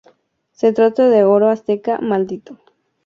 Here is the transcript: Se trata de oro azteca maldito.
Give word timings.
Se 0.51 0.73
trata 0.73 1.09
de 1.09 1.23
oro 1.25 1.49
azteca 1.51 1.99
maldito. 1.99 2.57